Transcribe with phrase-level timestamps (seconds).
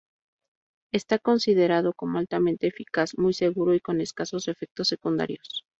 [0.91, 5.63] Está considerado como altamente eficaz, muy seguro y con escasos efectos secundarios.